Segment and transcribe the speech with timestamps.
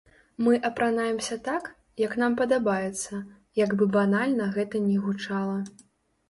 [0.45, 1.67] Мы апранаемся так,
[2.03, 3.19] як нам падабаецца,
[3.63, 5.55] як бы банальна гэта ні гучала.